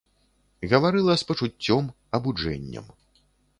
Гаварыла 0.71 1.13
з 1.23 1.27
пачуццём, 1.31 1.93
абуджэннем. 2.19 2.85